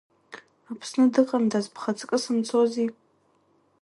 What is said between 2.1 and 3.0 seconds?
сымцози.